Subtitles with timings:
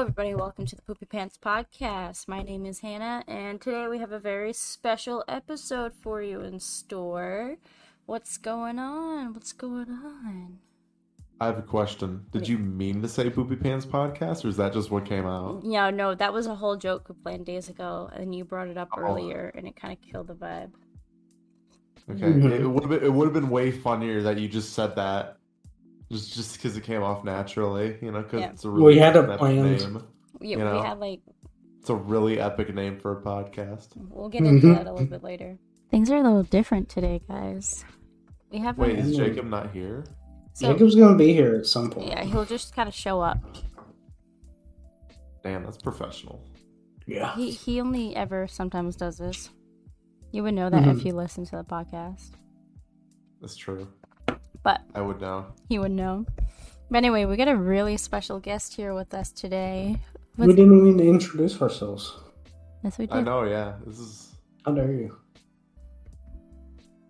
[0.00, 0.34] everybody.
[0.34, 2.26] Welcome to the Poopy Pants Podcast.
[2.26, 6.58] My name is Hannah, and today we have a very special episode for you in
[6.58, 7.56] store.
[8.06, 9.34] What's going on?
[9.34, 10.60] What's going on?
[11.38, 12.24] I have a question.
[12.32, 15.60] Did you mean to say Poopy Pants podcast, or is that just what came out?
[15.64, 18.78] Yeah, no, that was a whole joke we planned days ago, and you brought it
[18.78, 19.02] up Oh.
[19.02, 20.70] earlier, and it kind of killed the vibe.
[22.10, 24.96] Okay, it would have been it would have been way funnier that you just said
[24.96, 25.36] that,
[26.10, 28.50] just just because it came off naturally, you know, because Yeah.
[28.50, 30.02] it's a We really had it epic name.
[30.40, 31.20] Yeah, You we had like
[31.80, 33.88] It's a really epic name for a podcast.
[34.10, 34.74] we'll get into Mhm.
[34.76, 35.58] that a little bit later.
[35.90, 37.84] Things are a little different today, guys.
[38.52, 39.16] We have Wait, a, is Mm.
[39.16, 40.04] Jacob not here?
[40.52, 42.08] so Jacob's gonna be here at some point.
[42.08, 43.38] yeah, he'll just kind of show up.
[45.42, 46.40] Damn, that's professional.
[47.06, 47.34] Yeah.
[47.34, 49.50] He he only ever sometimes does this.
[50.32, 51.04] You would know that if Mhm.
[51.06, 52.32] you listen to the podcast,
[53.40, 53.88] That's true.
[54.62, 55.46] But I would know.
[55.68, 56.26] he would know.
[56.90, 59.96] But anyway, we got a really special guest here with us today.
[60.36, 62.16] We didn't even introduce ourselves.
[62.82, 63.16] Yes, we did.
[63.16, 63.44] I know.
[63.44, 64.34] Yeah, this is
[64.64, 65.16] How dare you?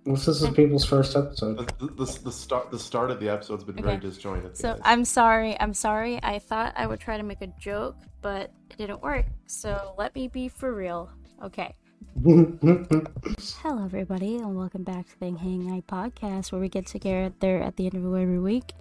[0.04, 1.58] Well, this is people's first episode.
[1.78, 2.70] the, the, the start.
[2.70, 4.56] The start of the episode's been very disjointed.
[4.56, 4.82] So guys.
[4.84, 5.60] I'm sorry.
[5.60, 6.18] I'm sorry.
[6.22, 9.26] I thought I would try to make a joke, but it didn't work.
[9.46, 11.10] So let me be for real.
[11.44, 11.74] Okay.
[12.16, 17.76] Hello, everybody, and welcome back to the Hangin High Podcast, where we get together at
[17.76, 18.72] the end of every week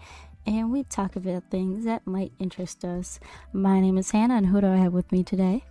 [0.48, 3.20] and we talk about things that might interest us.
[3.54, 5.64] My name is Hannah, and who do I have with me today?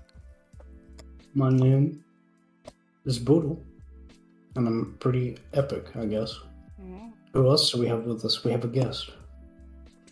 [1.34, 2.04] My name
[3.04, 3.60] is Boodle,
[4.54, 6.38] and I'm pretty epic, I guess.
[7.32, 8.44] Who else do we have with us?
[8.44, 9.10] We have a guest.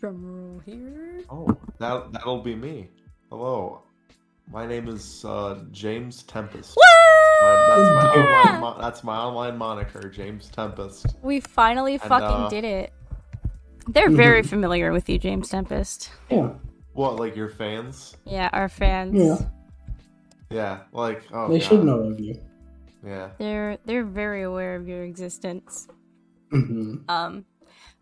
[0.00, 1.22] Drum roll here.
[1.30, 2.88] Oh, that that'll be me.
[3.30, 3.82] Hello,
[4.50, 6.76] my name is uh, James Tempest.
[6.76, 11.16] My, that's, my online, mo- that's my online moniker, James Tempest.
[11.22, 12.92] We finally fucking uh, did it.
[13.88, 16.10] They're very familiar with you, James Tempest.
[16.30, 16.50] Yeah.
[16.92, 18.16] What, like your fans?
[18.24, 19.14] Yeah, our fans.
[19.14, 19.48] Yeah.
[20.50, 21.68] Yeah, like oh, they God.
[21.68, 22.40] should know of you.
[23.04, 25.88] Yeah, They're they're very aware of your existence.
[26.50, 27.44] hmm Um,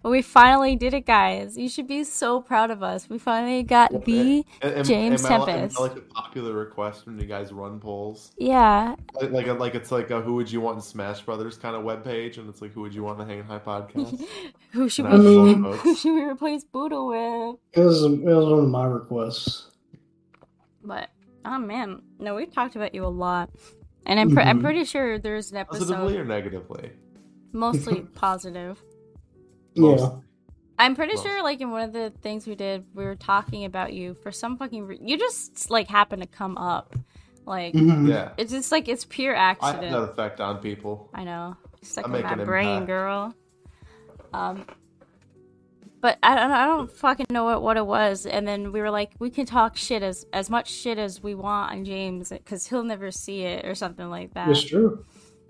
[0.05, 1.57] but we finally did it, guys.
[1.57, 3.09] You should be so proud of us.
[3.09, 5.81] We finally got the Am- am- James am I, like- am I Tempest.
[5.81, 8.31] like a popular request when you guys run polls?
[8.39, 8.97] yeah.
[9.21, 11.83] Like, like, like it's like a who would you want in Smash Brothers kind of
[11.85, 14.23] webpage, and it's like who would you want in the Hang High podcast?
[14.73, 17.57] Who should And we I just mean- vote who should we replace Boodle with?
[17.73, 19.71] It was it was one of my requests.
[20.85, 21.09] But
[21.47, 23.51] oh man, no, we've talked about you a lot,
[24.05, 24.63] and I'm pre- I'm Mhm.
[24.65, 26.91] pretty sure there's an episode Positively episode or negatively?
[27.53, 28.83] mostly positive.
[29.77, 30.11] Most- Yeah.
[30.79, 31.23] I'm pretty Well.
[31.25, 34.33] sure, like in one of the things we did, we were talking about you for
[34.33, 34.87] some fucking.
[34.87, 36.97] Re- you just like happened to come up,
[37.47, 38.09] like Mhm.
[38.09, 39.63] Yeah, it's just like it's pure accident.
[39.63, 40.17] I have accident.
[40.17, 41.11] that effect on people.
[41.15, 41.57] I know.
[41.83, 42.87] Stuck I in make my an brain, impact.
[42.89, 43.35] girl.
[44.33, 44.65] Um,
[46.01, 48.27] but I don't, I don't fucking know what, what it was.
[48.27, 51.35] And then we were like, we can talk shit as as much shit as we
[51.37, 54.49] want on James because he'll never see it or something like that.
[54.49, 55.05] It's true.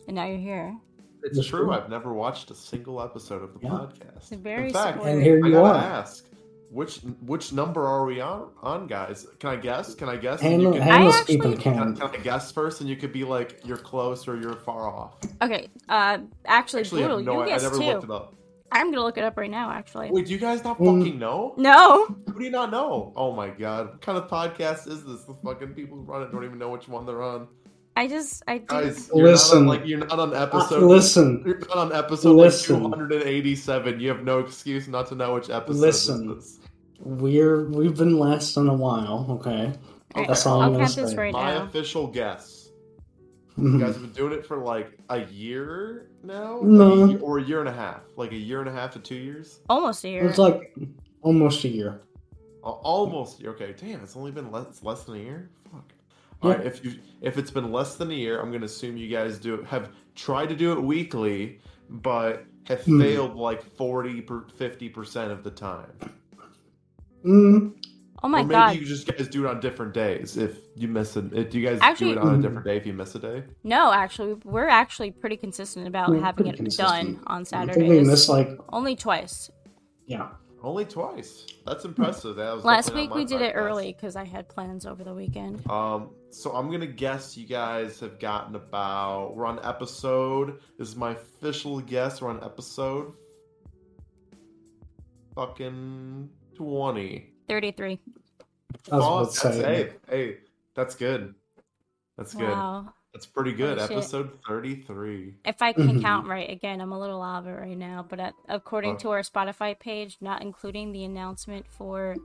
[0.07, 0.77] And now you're here.
[1.25, 1.65] It's That's true.
[1.65, 1.73] true.
[1.73, 3.71] I've never watched a single episode of the Yeah.
[3.71, 4.29] podcast.
[4.41, 5.15] Very in fact, supportive.
[5.15, 5.83] And here you I you gotta are.
[5.83, 6.27] ask,
[6.71, 9.27] which which number are we on, on guys?
[9.39, 9.95] Can I guess?
[9.95, 10.41] Can I guess?
[10.43, 12.01] And Hannah, you can, Hannah's actually- keeping can, count.
[12.01, 15.15] can I guess first, and you could be like you're close or you're far off.
[15.43, 15.69] Okay.
[15.89, 17.83] Uh, actually, Actually, I Boodle, have no, you I guess never too.
[17.85, 18.35] looked it up.
[18.73, 19.71] I'm gonna look it up right now.
[19.71, 20.11] Actually.
[20.11, 20.99] Wait, do you guys not Mm.
[21.01, 21.55] fucking know?
[21.57, 22.07] No.
[22.07, 23.13] Who do you not know?
[23.15, 25.23] Oh my god, what kind of podcast is this?
[25.25, 27.47] The fucking people who run it don't even know which one they're on.
[27.97, 28.65] I just I do.
[28.67, 29.59] Guys, Listen.
[29.59, 30.83] on, like you're not on Uh, episode.
[30.83, 32.83] listen, You're not on episode Listen.
[32.83, 34.01] like 287.
[34.01, 36.35] You have no excuse not to know which episode Listen.
[36.35, 36.61] this is.
[37.01, 39.27] we're we've been lasting a while.
[39.31, 39.73] Okay.
[40.15, 41.17] Alright, That's all I'll I'm gonna this say.
[41.17, 41.65] right My now.
[41.65, 42.71] official guess.
[43.57, 46.59] You guys have been doing it for like a year now?
[46.63, 46.89] No.
[46.95, 48.01] Like a year- or a year and a half.
[48.17, 49.61] Like a year and a half to two years?
[49.71, 50.27] Almost a year.
[50.29, 50.75] It's like
[51.23, 52.01] almost a year.
[52.65, 53.45] Almost.
[53.45, 55.51] Okay, damn, it's only been less, less than a year?
[55.71, 55.93] Fuck.
[56.43, 56.51] Yeah.
[56.51, 59.39] Alright, if you if it's been less than a year, I'm gonna assume you guys
[59.39, 63.01] do have tried to do it weekly, but have Hmm.
[63.01, 65.93] failed like 40 per 50% of the time.
[67.25, 67.73] Mm,
[68.23, 68.77] oh my or maybe god.
[68.77, 71.33] you just guys do it on different days if you miss it.
[71.33, 72.43] If you guys Actually- do it on a Mhm.
[72.43, 73.45] different day if you miss a day?
[73.65, 76.89] No, actually, we're actually pretty consistent about We're having it consistent.
[77.17, 78.07] done on I think we Saturdays.
[78.09, 79.51] missed like Only twice.
[80.07, 80.29] yeah.
[80.65, 81.45] Only twice.
[81.67, 82.37] That's impressive.
[82.37, 83.59] That was Last week we my did it podcast.
[83.59, 85.69] early because I had plans over the weekend.
[85.71, 89.37] Um, so I'm gonna guess you guys have gotten about.
[89.37, 90.61] We're on episode.
[90.79, 92.23] This is my official guess.
[92.23, 93.13] We're on episode.
[95.35, 97.31] Fucking twenty.
[97.49, 98.01] 33.
[98.91, 100.37] I was Oh, about to that's, hey, hey,
[100.75, 101.35] that's good.
[102.17, 102.49] That's good.
[102.49, 102.93] Wow.
[103.15, 103.79] That's pretty good.
[103.79, 103.97] Holy shit.
[103.99, 105.35] episode thirty-three.
[105.45, 108.19] If I can count right, again, I'm a little out of it right now, but
[108.21, 108.99] at, according Oh.
[108.99, 112.17] to our Spotify page, not including the announcement for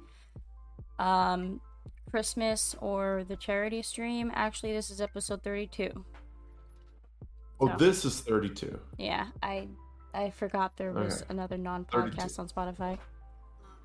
[0.97, 1.61] um
[2.09, 4.31] Christmas or the charity stream.
[4.33, 6.03] Actually, this is episode 32.
[7.61, 8.79] Oh, So- this is 32.
[8.97, 9.67] Yeah, I
[10.13, 11.25] I forgot there was Okay.
[11.29, 12.97] another non-podcast on Spotify.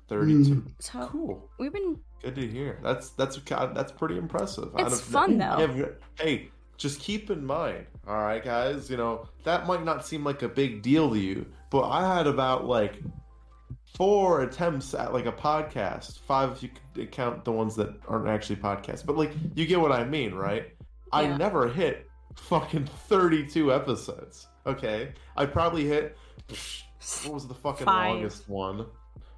[0.07, 0.55] 32.
[0.55, 0.71] Mm.
[0.79, 1.49] So Cool.
[1.59, 2.79] we've been Good to hear.
[2.81, 4.71] That's that's that's pretty impressive.
[4.79, 5.59] It's fun, though.
[5.75, 5.85] Yeah,
[6.17, 8.89] hey, just keep in mind, all right, guys.
[8.89, 12.27] You know that might not seem like a big deal to you, but I had
[12.27, 13.01] about like
[13.95, 16.19] four attempts at like a podcast.
[16.19, 19.05] Five if you could uh, count the ones that aren't actually podcasts.
[19.05, 20.73] But like, you get what I mean, right?
[21.11, 24.47] I never hit fucking thirty-two episodes.
[24.67, 26.17] Okay, I probably hit.
[27.23, 28.15] What was the fucking Five.
[28.15, 28.85] longest one?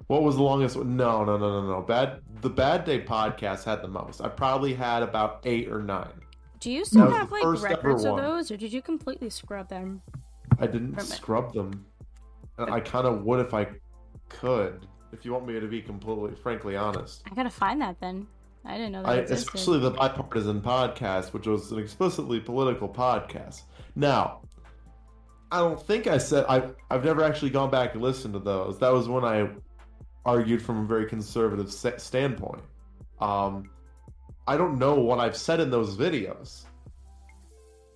[0.08, 0.96] What was the longest one?
[0.96, 1.82] No, no, no, no, no.
[1.82, 2.20] Bad.
[2.40, 4.22] The Bad Day podcast had the most.
[4.22, 6.08] I probably had about eight or nine.
[6.58, 8.22] Do you still have like records of one.
[8.22, 10.02] those, or did you completely scrub them?
[10.58, 11.86] I didn't scrub them.
[12.58, 13.68] And I kind of would if I
[14.28, 14.86] could.
[15.12, 17.22] If you want me to be completely, frankly honest.
[17.30, 18.26] I gotta find that then.
[18.64, 23.62] I didn't know that I, especially the bipartisan podcast, which was an explicitly political podcast.
[23.94, 24.42] Now,
[25.50, 26.68] I don't think I said I.
[26.90, 28.78] I've never actually gone back and listened to those.
[28.80, 29.48] That was when I
[30.26, 32.62] argued from a very conservative standpoint.
[33.20, 33.70] Um,
[34.48, 36.64] I don't know what I've said in those videos.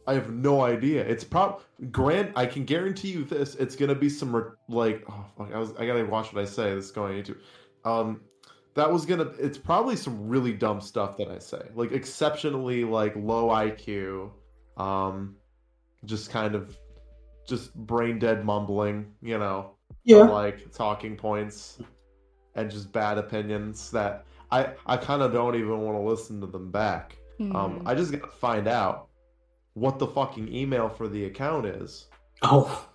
[0.07, 1.03] I have no idea.
[1.03, 2.33] It's prob Grant.
[2.37, 3.55] I can guarantee you this.
[3.55, 5.05] It's gonna be some re- like.
[5.09, 5.53] Oh fuck!
[5.55, 5.73] I was.
[5.79, 6.75] I gotta watch what I say.
[6.75, 7.37] This is going into.
[7.85, 8.21] Um,
[8.75, 9.31] that was gonna.
[9.39, 11.63] It's probably some really dumb stuff that I say.
[11.75, 14.31] Like exceptionally like low IQ.
[14.77, 15.37] Um,
[16.05, 16.77] just kind of,
[17.49, 19.15] just brain dead mumbling.
[19.23, 19.71] You know
[20.05, 20.25] Yeah.
[20.25, 21.79] like talking points
[22.57, 26.47] and just bad opinions that I I kind of don't even want to listen to
[26.47, 27.17] them back.
[27.41, 27.51] Um,
[27.81, 27.83] Mhm.
[27.87, 29.09] I just gotta find out
[29.75, 32.07] what the fucking email for the account is.
[32.43, 32.87] Oh.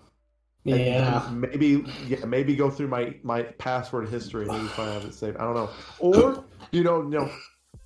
[0.63, 1.27] Yeah.
[1.33, 5.17] Maybe yeah, maybe go through my my password history and maybe find out if it's
[5.17, 5.37] saved.
[5.37, 5.69] I don't know.
[5.99, 7.29] Or you know, you know,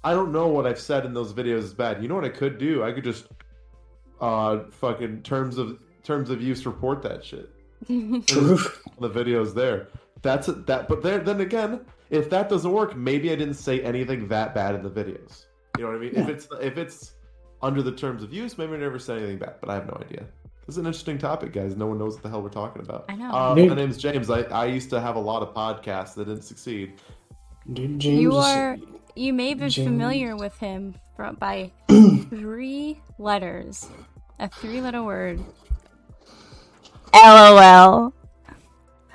[0.03, 2.01] I don't know what I've said in those videos is bad.
[2.01, 2.83] You know what I could do?
[2.83, 3.27] I could just
[4.19, 7.50] uh fucking terms of terms of use report that shit.
[7.88, 8.57] True.
[9.00, 9.88] the videos there.
[10.21, 10.67] That's it.
[10.67, 11.81] That, but there, then again,
[12.12, 15.46] if that doesn't work, maybe I didn't say anything that bad in the videos.
[15.78, 16.12] You know what I mean?
[16.16, 17.13] If it's if it's
[17.63, 19.56] under the terms of use, maybe I never said anything bad.
[19.62, 20.25] But I have no idea.
[20.68, 21.75] This is an interesting topic, guys.
[21.75, 23.06] No one knows what the hell we're talking about.
[23.10, 23.31] I know.
[23.31, 23.69] Uh, Dude.
[23.69, 24.30] my name's James.
[24.30, 26.94] I, I used to have a lot of podcasts that didn't succeed.
[27.74, 28.22] Dude, James.
[28.22, 28.78] You are-
[29.16, 29.88] you may be James.
[29.88, 33.90] familiar with him from by three letters,
[34.40, 35.42] a three-letter word.
[37.13, 38.13] LOL.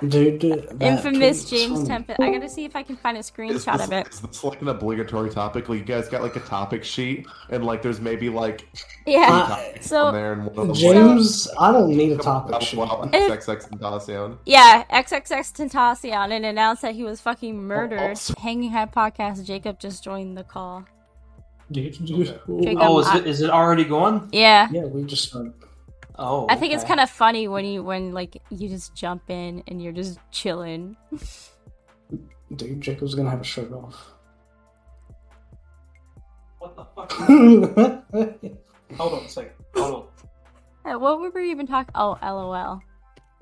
[0.05, 2.15] Dude, that Infamous James Temple.
[2.19, 4.07] I gotta see if I can find a Is screenshot this, of it.
[4.09, 5.67] is this like an obligatory topic?
[5.69, 8.67] Like you guys got like a topic sheet, and like there's maybe like
[9.07, 9.27] Yeah.
[9.49, 12.77] Uh, So- there, and one of them like, James, I don't need a topic sheet.
[12.77, 14.37] Wow, XXXTentacion.
[14.45, 17.99] Yeah, XXXTentacion and announced that he was fucking murdered.
[18.09, 20.85] also- Hanging Head Podcast, Jacob just joined the call.
[21.71, 22.27] Dude, dude.
[22.61, 24.29] Jacob, Oh, is it is it already going?
[24.31, 24.69] Yeah.
[24.71, 25.53] Yeah, we just started.
[26.19, 29.63] Oh, I think it's kind of funny when you when like you just jump in
[29.67, 30.97] and you're just chilling.
[32.55, 34.13] Dude, Jacob's gonna have a shirt off.
[36.59, 37.11] What the fuck?
[38.97, 39.51] Hold on a second.
[39.75, 40.09] Hold
[40.85, 41.01] on.
[41.01, 41.91] What were we even talking?
[41.95, 42.81] Oh, LOL.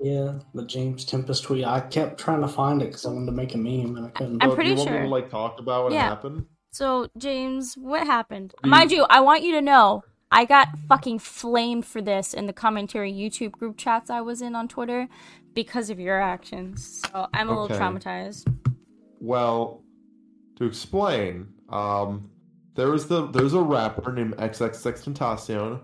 [0.01, 1.63] Yeah, the James Tempest tweet.
[1.63, 4.09] I kept trying to find it because I wanted to make a meme and I
[4.09, 4.43] couldn't.
[4.43, 6.09] I'm pretty do you want me sure- to like talk about what Yeah.
[6.09, 6.45] happened?
[6.71, 8.53] So James, what happened?
[8.63, 10.03] You- Mind you, I want you to know
[10.35, 14.53] I got fucking flamed for this in the commentary YouTube group chats I was in
[14.53, 15.07] on Twitter
[15.53, 17.01] because of your actions.
[17.09, 17.61] So I'm a Okay.
[17.73, 18.53] little traumatized.
[19.21, 19.81] Well,
[20.57, 22.29] to explain, um,
[22.75, 25.79] there was the there's a rapper named XXXTentacion.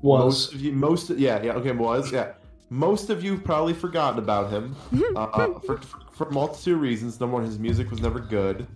[0.00, 2.32] Was Most of you, most yeah, yeah, okay, was yeah.
[2.70, 4.74] Most of you probably forgotten about him
[5.16, 5.80] uh, for, for
[6.10, 7.20] for multitude of reasons.
[7.20, 8.66] Number one, his music was never good.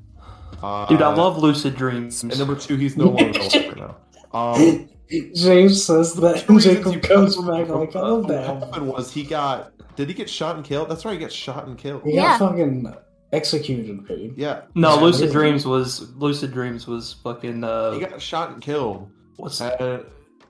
[0.62, 2.22] Uh, Dude, I love lucid dreams.
[2.22, 3.96] And number two, he's no longer alive now.
[4.34, 4.90] Um,
[5.34, 9.12] James says that and Jacob comes probably back like, I forgot love what happened was
[9.12, 10.88] he got did he get shot and killed?
[10.90, 12.02] That's right, he got shot and killed.
[12.04, 12.38] He Yeah.
[12.38, 12.92] got fucking
[13.32, 14.34] executed, dude.
[14.36, 15.32] Yeah, no, Yeah, lucid really.
[15.32, 17.62] dreams was lucid dreams was fucking.
[17.64, 19.08] Uh, he got shot and killed.
[19.36, 20.04] what's And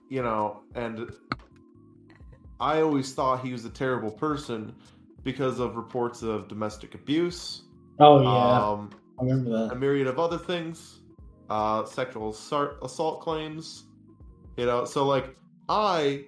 [0.08, 1.10] you know, and
[2.60, 4.74] I always thought he was a terrible person
[5.22, 7.62] because of reports of domestic abuse,
[7.98, 9.72] Oh yeah, um, I remember that.
[9.72, 11.00] a myriad of other things,
[11.50, 13.84] uh, sexual assault, assault claims.
[14.56, 15.36] You know, so like
[15.68, 16.24] I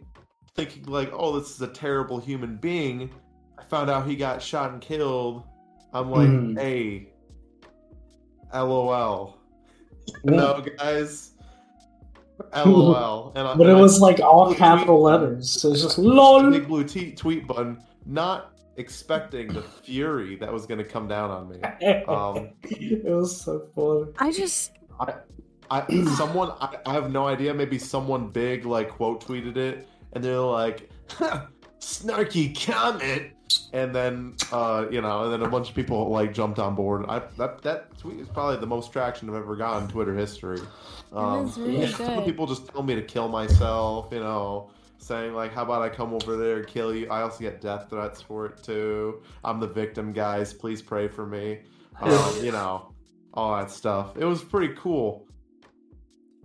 [0.54, 3.10] thinking like, oh, this is a terrible human being.
[3.58, 5.44] I found out he got shot and killed.
[5.92, 6.58] I'm like, Mhm.
[6.58, 7.12] hey,
[8.54, 9.36] lol.
[10.24, 10.30] Yeah.
[10.30, 11.32] No, guys.
[12.54, 13.32] LOL.
[13.34, 15.50] And I, But it and I- was like all Tweet- capital letters.
[15.50, 16.50] So it's just lol.
[16.50, 21.30] big blue t- tweet button, not expecting the fury that was going to come down
[21.30, 21.58] on me.
[22.08, 24.12] Um, it was so funny.
[24.18, 25.14] I just I
[26.16, 27.52] someone I, I have no idea.
[27.54, 30.90] Maybe someone big like quote tweeted it, and they're like,
[31.80, 33.32] "Snarky comment,"
[33.72, 37.04] and then uh, you know, and then a bunch of people like jumped on board.
[37.08, 40.60] I that that tweet is probably the most traction I've ever gotten in Twitter history.
[41.12, 44.08] Um, was really Some people just tell me to kill myself.
[44.12, 44.70] You know.
[45.00, 47.08] Saying like, how about I come over there and kill you?
[47.08, 49.22] I also get death threats for it too.
[49.44, 50.52] I'm the victim, guys.
[50.52, 51.60] Please pray for me.
[52.00, 52.92] Um, you know,
[53.34, 54.16] all that stuff.
[54.16, 55.27] It was pretty cool.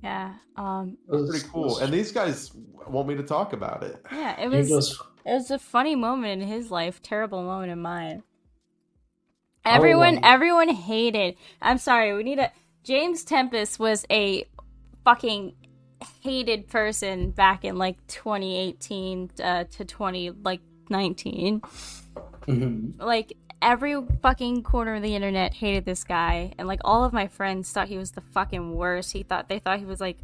[0.03, 0.33] Yeah.
[0.57, 0.97] Um.
[1.07, 1.63] It was- Pretty cool.
[1.63, 2.51] was- And these guys
[2.87, 4.03] want me to talk about it.
[4.11, 4.39] Yeah.
[4.39, 4.69] It it was.
[4.69, 8.23] was It was a funny moment in his life, terrible moment in mine.
[9.65, 10.21] Oh, Everyone, wow.
[10.25, 11.35] everyone hated.
[11.61, 12.13] I'm sorry.
[12.13, 12.51] We need a.
[12.83, 14.45] James Tempest was a
[15.05, 15.55] fucking
[16.21, 21.61] hated person back in like 2018 uh, to 20 like 19.
[22.43, 22.99] Mhm.
[22.99, 27.27] Like every fucking corner of the internet hated this guy, and like all of my
[27.27, 29.13] friends thought he was the fucking worst.
[29.13, 30.17] He thought they thought he was like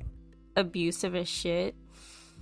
[0.56, 1.76] abusive as shit.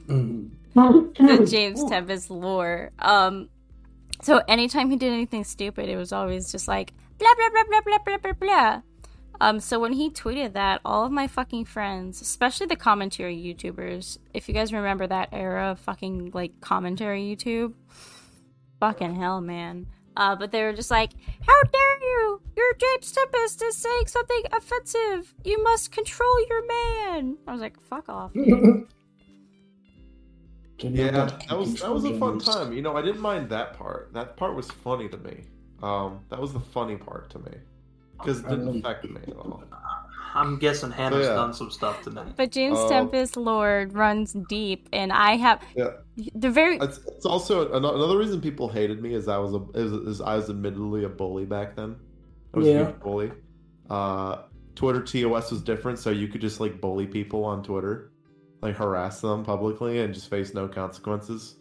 [0.08, 0.50] Mhm.
[0.74, 2.92] the James Tempest lore.
[3.00, 3.50] Um,
[4.22, 7.82] so anytime he did anything stupid, it was always just like blah blah blah blah
[7.82, 8.82] blah blah blah blah.
[9.40, 14.18] Um, so when he tweeted that, all of my fucking friends, especially the commentary YouTubers,
[14.34, 17.74] if you guys remember that era of fucking like commentary YouTube,
[18.80, 19.86] fucking hell, man.
[20.18, 21.12] Uh, but they were just like,
[21.46, 22.42] "How dare you?
[22.58, 25.34] Your James Tempest is saying something offensive.
[25.46, 28.32] You must control your man." I was like, "Fuck off."
[30.80, 31.12] Yeah,
[31.50, 32.46] that was that was a fun games.
[32.46, 32.72] time.
[32.72, 34.14] You know, I didn't mind that part.
[34.14, 35.42] That part was funny to me.
[35.82, 37.52] Um, that was the funny part to me
[38.20, 39.64] because it didn't affect me at all.
[40.36, 41.34] I'm guessing Hannah's yeah.
[41.34, 42.34] done some stuff tonight.
[42.36, 42.90] But James Oh.
[42.90, 45.94] Tempest Lord runs deep, and I have Yeah,
[46.34, 49.92] the very it's, it's also another reason people hated me is I was a is,
[49.92, 51.96] is I was admittedly a bully back then.
[52.54, 52.74] I was Yeah.
[52.74, 53.32] a huge bully.
[53.90, 54.44] Uh,
[54.76, 58.12] Twitter TOS was different, so you could just like bully people on Twitter,
[58.62, 61.56] like harass them publicly and just face no consequences.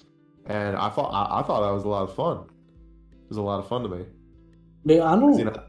[0.47, 2.47] And I thought I, I thought that was a lot of fun.
[3.13, 4.05] It was a lot of fun to me.
[4.85, 5.39] Yeah, I don't.
[5.39, 5.63] You know,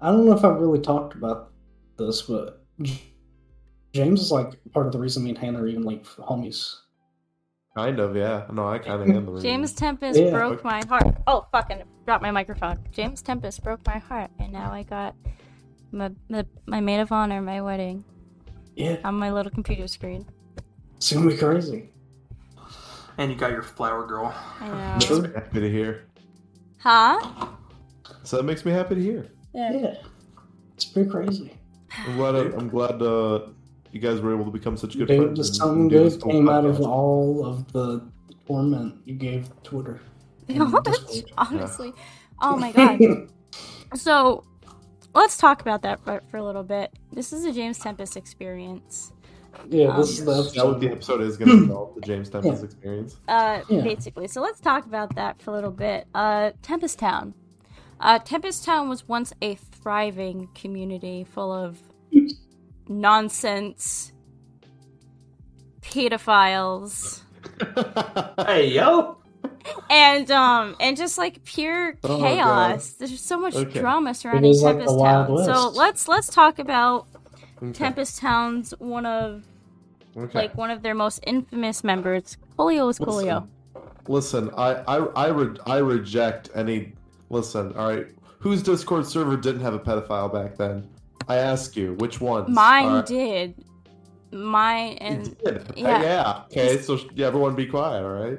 [0.00, 1.52] I don't know if I've really talked about
[1.98, 2.64] this, but
[3.92, 6.76] James is like part of the reason me and Hannah are even like homies.
[7.76, 8.46] Kind of, yeah.
[8.50, 9.48] No, I kind of am the reason.
[9.48, 10.30] James Tempest Yeah.
[10.30, 11.14] broke my heart.
[11.26, 12.78] Oh fucking dropped my microphone.
[12.90, 15.14] James Tempest broke my heart, and now I got
[15.92, 18.02] my my, my maid of honor, my wedding
[18.76, 20.24] Yeah, on my little computer screen.
[20.96, 21.90] it's gonna be crazy.
[23.18, 24.34] And you got your flower girl.
[24.60, 26.04] I Makes me happy to hear.
[26.78, 27.18] Huh?
[28.24, 29.30] So that makes me happy to hear.
[29.54, 29.72] Yeah.
[29.72, 29.94] Yeah,
[30.74, 31.52] it's pretty crazy.
[32.06, 32.34] I'm glad.
[32.36, 33.40] I'm glad uh,
[33.92, 35.38] you guys were able to become such good Dude, friends.
[35.38, 38.02] just and- something and do this good whole came out of all of the
[38.46, 40.00] torment you gave Twitter.
[40.48, 41.32] and Discord.
[41.38, 41.92] Honestly,
[42.40, 43.00] oh my god.
[43.94, 44.44] So
[45.14, 46.92] let's talk about that for, for a little bit.
[47.12, 49.12] This is a James Tempest experience.
[49.68, 51.20] yeah, this Um, is the Is that what the episode.
[51.20, 51.94] episode is going to be called?
[51.96, 53.16] The James Tempest experience.
[53.28, 53.82] uh, Yeah.
[53.82, 54.26] basically.
[54.26, 56.08] So let's talk about that for a little bit.
[56.14, 57.32] Uh, Tempest Town.
[58.00, 61.78] Uh, Tempest Town was once a thriving community full of
[62.88, 64.12] nonsense,
[65.82, 67.22] pedophiles,
[68.46, 69.18] Hey, yo!
[69.90, 72.92] and um, and just like pure Oh, chaos.
[72.92, 73.80] There's so much Okay.
[73.80, 75.44] drama surrounding like Tempest Wild Town.
[75.44, 77.06] So let's let's talk about
[77.62, 77.72] Okay.
[77.72, 79.42] Tempest Town's one of
[80.16, 80.38] Okay.
[80.38, 82.36] like one of their most infamous members.
[82.58, 83.48] Coolio is Coolio.
[84.08, 86.92] Listen, I I I, re- I reject any.
[87.30, 88.06] Listen, all right.
[88.40, 90.88] Whose Discord server didn't have a pedophile back then?
[91.28, 92.48] I ask you, which ones?
[92.48, 93.06] Mine right.
[93.06, 93.54] did.
[94.32, 95.72] Mine and did.
[95.76, 96.02] yeah.
[96.02, 96.42] yeah.
[96.46, 98.38] Okay, so everyone be quiet, all right?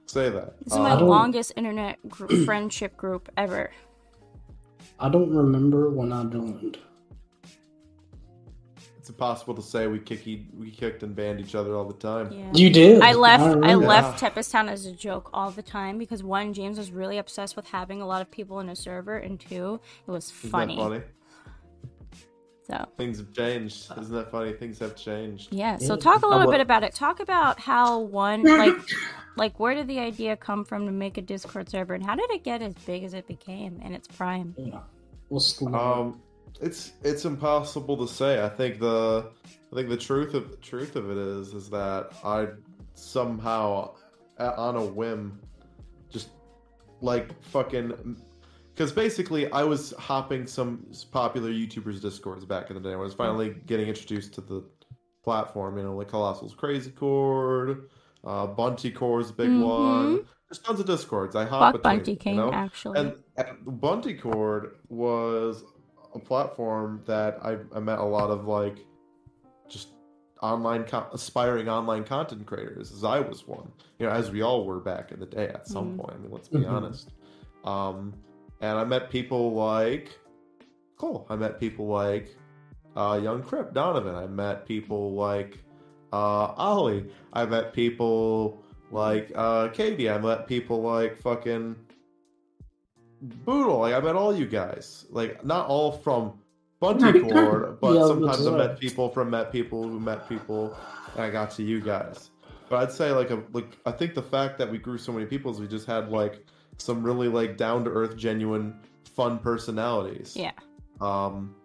[0.05, 0.57] say that.
[0.59, 3.71] This is Uh, my don't- longest internet gr- friendship group ever.
[4.99, 6.77] I don't remember when I joined.
[9.03, 11.93] It's impossible to say we kick e- we kicked and banned each other all the
[11.93, 12.31] time.
[12.31, 12.49] Yeah.
[12.53, 13.01] You did.
[13.01, 13.43] I left.
[13.43, 13.85] I, remember.
[13.85, 17.57] left Tempest Town as a joke all the time because one, James was really obsessed
[17.57, 20.77] with having a lot of people in a server, and two, it was Isn't funny.
[20.77, 21.01] that funny?
[22.65, 23.91] So Things have changed.
[23.99, 24.53] Isn't that funny?
[24.53, 25.51] Things have changed.
[25.51, 25.75] yeah.
[25.79, 26.95] So talk a little bit about- about it.
[26.95, 28.75] Talk about how one like
[29.35, 32.31] like where did the idea come from to make a Discord server, and how did
[32.31, 34.55] it get as big as it became in its prime?
[34.57, 34.79] Yeah.
[35.27, 36.21] What's the Um,
[36.63, 38.43] it's it's impossible to say.
[38.43, 39.29] I think the
[39.71, 42.47] I think the truth of truth of it is is that I
[42.93, 43.93] somehow
[44.39, 45.39] on a whim
[46.09, 46.29] just
[47.01, 48.17] like fucking
[48.73, 52.89] because basically I was hopping some popular YouTubers discords back in the day.
[52.91, 54.63] when I was finally getting introduced to the
[55.23, 55.77] platform.
[55.77, 57.89] You know, like Colossal's Crazy Cord,
[58.23, 59.63] uh, Bunty Core's a big Mhm.
[59.63, 60.25] one.
[60.49, 61.35] There's tons of discords.
[61.35, 62.51] I hop Fuck between, Bunty you King, know?
[62.51, 62.99] actually.
[62.99, 65.63] And, and Bunty Cord was
[66.15, 68.85] a platform that I, I met a lot of like
[69.67, 69.89] just
[70.41, 74.65] online co- aspiring online content creators as I was one you know as we all
[74.65, 75.97] were back in the day at some Mhm.
[75.97, 76.69] point I mean let's be Mhm.
[76.69, 77.09] honest
[77.63, 78.13] um
[78.61, 80.19] and I met people like
[80.97, 82.35] cool I met people like
[82.95, 85.59] uh young Crip Donovan I met people like
[86.11, 91.75] uh Ollie I met people like uh Katie I met people like fucking
[93.45, 95.05] Boodle, like I met all you guys.
[95.09, 96.33] Like not all from
[96.79, 98.79] Bunty Cord, but Yeah, sometimes I met right.
[98.79, 100.75] people from met people who met people
[101.15, 102.31] and I got to you guys.
[102.69, 105.25] But I'd say like a like I think the fact that we grew so many
[105.25, 106.45] people is we just had like
[106.77, 110.35] some really like down to earth, genuine, fun personalities.
[110.35, 110.51] yeah.
[110.99, 111.55] Um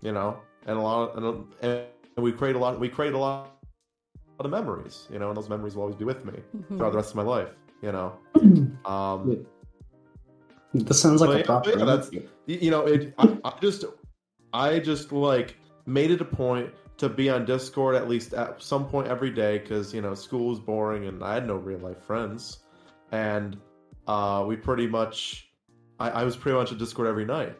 [0.00, 1.82] you know, and a lot of, and,
[2.16, 3.50] and we create a lot we create a lot
[4.38, 6.76] of memories, you know, and those memories will always be with me Mhm.
[6.76, 7.50] throughout the rest of my life,
[7.82, 8.12] you know.
[8.86, 9.36] Um Yeah.
[10.74, 11.70] This sounds like But a yeah, proper.
[11.78, 12.10] yeah, that's-
[12.46, 13.84] you know it I, I just
[14.54, 18.88] i just like made it a point to be on discord at least at some
[18.88, 22.02] point every day because you know school was boring and i had no real life
[22.02, 22.60] friends
[23.12, 23.58] and
[24.06, 25.50] uh we pretty much
[26.00, 27.54] I, I was pretty much at discord every night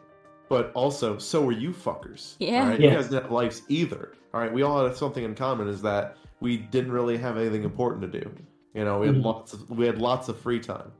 [0.49, 2.63] but also so were you fuckers Yeah.
[2.63, 2.79] all right?
[2.79, 5.83] You guys didn't have lives either all right we all had something in common is
[5.83, 8.31] that we didn't really have anything important to do
[8.73, 9.23] you know we had Mhm.
[9.25, 10.91] lots of we had lots of free time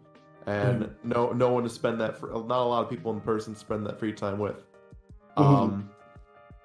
[0.46, 1.10] and Mm-hmm.
[1.10, 3.86] no no one to spend that for not a lot of people in person spend
[3.86, 4.64] that free time with
[5.38, 5.44] Mhm.
[5.46, 5.90] um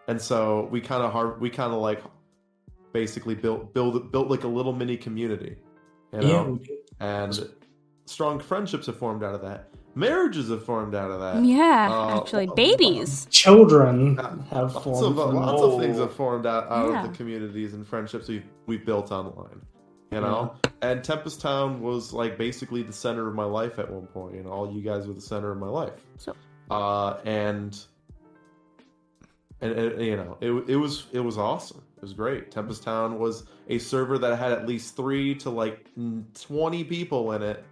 [0.08, 2.02] and so we kind of hard we kind of like
[2.92, 5.56] basically built build built like a little mini community
[6.12, 6.78] you know we did.
[7.00, 7.48] and
[8.06, 12.18] strong friendships have formed out of that marriages have formed out of that Yeah, Uh,
[12.20, 13.26] actually, babies.
[13.30, 15.18] children have lots formed.
[15.18, 17.04] of, lots of things have formed out, out Yeah.
[17.04, 19.60] of the communities and friendships we've, we've built online
[20.14, 24.07] you know and tempest town was like basically the center of my life at one
[24.09, 26.35] point you know all you guys were the center of my life So-
[26.70, 27.79] uh and
[29.61, 33.18] and, and, you know it, it was it was awesome it was great tempest town
[33.18, 35.88] was a server that had at least three to like
[36.35, 37.64] 20 people in it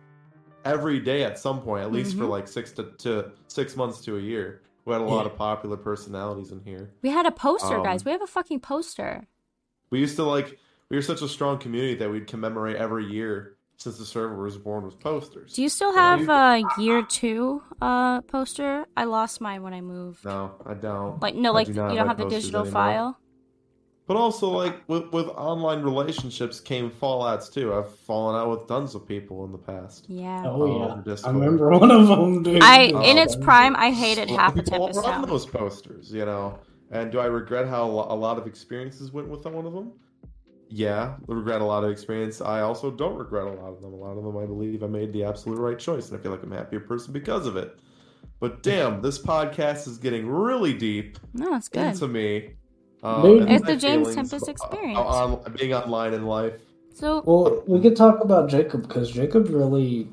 [0.65, 2.31] every day at some point at least for Mhm.
[2.31, 5.33] like six to, to six months to a year we had a lot Yeah.
[5.33, 8.05] of popular personalities in here We had a poster, Um, guys.
[8.05, 9.27] We have a fucking poster.
[9.91, 10.59] we used to like
[10.93, 14.59] we were such a strong community that we'd commemorate every year since the server was
[14.59, 15.55] born with posters.
[15.55, 18.85] Do you still have you- a year two uh poster?
[18.95, 20.23] I lost mine when I moved.
[20.27, 21.21] No, I don't.
[21.23, 22.73] Like no, like do you don't have have the digital anymore.
[22.73, 23.19] file.
[24.07, 27.73] But also, like with with online relationships came fallouts too.
[27.73, 30.05] I've fallen out with tons of people in the past.
[30.11, 30.43] Yeah.
[30.45, 32.43] Oh Um, yeah, I remember one of them.
[32.43, 32.63] Dude.
[32.63, 35.29] I Oh, in its prime, I hated half of people Tempest run Town.
[35.29, 36.59] those posters, you know.
[36.91, 39.93] And do I regret how a lot of experiences went with one of them?
[40.75, 42.41] Yeah, regret a lot of experience.
[42.41, 43.93] I also don't regret a lot of them.
[43.93, 46.33] A lot of them, I believe, I made the absolute right choice, and I feel
[46.33, 47.79] like I'm a happier person because of it.
[48.41, 51.89] But damn, this podcast is getting really deep No, it's good.
[51.89, 52.55] into me.
[53.03, 54.99] um, It's the James Tempest about- experience.
[54.99, 56.55] on- being online in life.
[56.95, 60.09] So Well, we could talk about Jacob because Jacob really,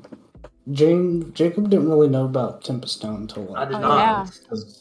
[0.72, 3.98] James Jacob didn't really know about Tempest Town until I did Oh, not.
[3.98, 4.26] yeah.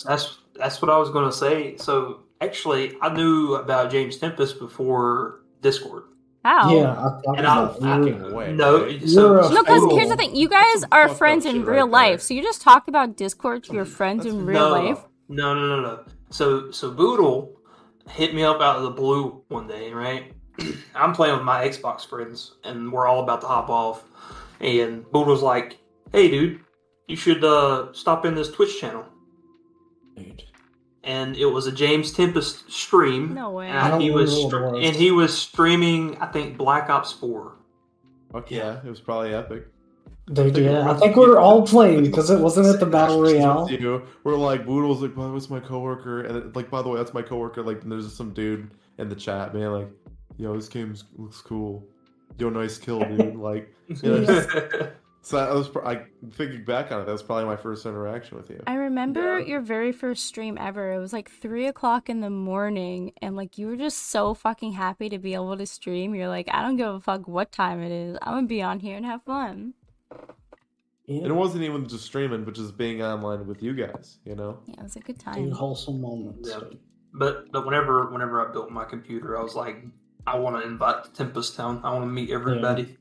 [0.05, 1.77] That's that's what I was going to say.
[1.77, 6.03] So actually, I knew about James Tempest before Discord.
[6.43, 6.73] How?
[6.73, 10.35] Yeah, I thought And I- about Fucking way, No, so No, because here's the thing:
[10.35, 11.85] you guys are friends in real right there.
[11.85, 15.05] life, so you just talk about Discord to your friends in real no, life.
[15.27, 15.99] No, no, no, no.
[16.29, 17.59] So, so Boodle
[18.09, 20.31] hit me up out of the blue one day, right?
[20.95, 24.05] I'm playing with my Xbox friends, and we're all about to hop off.
[24.61, 25.77] And Boodle's like,
[26.13, 26.61] "Hey, dude,
[27.07, 29.05] you should uh, stop in this Twitch channel."
[30.15, 30.43] Dude.
[31.03, 33.33] And it was a James Tempest stream.
[33.33, 33.67] No way.
[33.69, 34.87] I And don't he was, remember what it str- was.
[34.87, 37.55] and he was streaming, I think, Black Ops Four.
[38.33, 39.67] Fuck yeah, it was probably epic.
[40.31, 43.67] Dude, yeah, I think we were all playing because it wasn't at the battle royale.
[44.23, 46.97] We're like, Boodle's like, by the way, it's my coworker, and like, by the way,
[46.97, 47.63] that's my coworker.
[47.63, 49.87] Like, there's some dude in the chat, man, like,
[50.37, 51.83] yo, this game looks cool.
[52.37, 53.35] Yo, nice kill, dude.
[53.37, 54.45] like, you know,
[55.21, 58.49] so that was I thinking back on it, that was probably my first interaction with
[58.49, 58.63] you.
[58.67, 59.45] I remember Yeah.
[59.45, 60.93] your very first stream ever.
[60.93, 64.73] It was like three o'clock in the morning, and like you were just so fucking
[64.73, 66.15] happy to be able to stream.
[66.15, 68.17] You're like, I don't give a fuck what time it is.
[68.21, 69.73] I'm gonna be on here and have fun.
[71.07, 74.59] And it wasn't even just streaming, but just being online with you guys, you know?
[74.67, 75.51] Yeah, it was a good dude, time.
[75.51, 76.47] wholesome moments.
[76.49, 76.59] Yeah.
[76.59, 76.79] dude.
[77.13, 79.83] But but whenever whenever I built my computer, I was like,
[80.27, 81.81] I want to invite to Tempest Town.
[81.83, 82.97] I want to meet everybody.